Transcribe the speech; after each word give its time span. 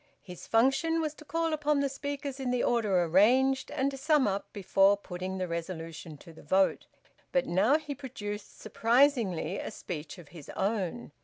His 0.23 0.47
function 0.47 0.99
was 0.99 1.13
to 1.13 1.25
call 1.25 1.53
upon 1.53 1.79
the 1.79 1.87
speakers 1.87 2.39
in 2.39 2.49
the 2.49 2.63
order 2.63 3.03
arranged, 3.03 3.69
and 3.69 3.91
to 3.91 3.97
sum 3.97 4.27
up 4.27 4.51
before 4.51 4.97
putting 4.97 5.37
the 5.37 5.47
resolution 5.47 6.17
to 6.17 6.33
the 6.33 6.41
vote. 6.41 6.87
But 7.31 7.45
now 7.45 7.77
he 7.77 7.93
produced 7.93 8.59
surprisingly 8.59 9.59
a 9.59 9.69
speech 9.69 10.17
of 10.17 10.29
his 10.29 10.49
own. 10.55 11.11